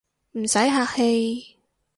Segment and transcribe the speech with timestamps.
[0.31, 1.57] 唔使客氣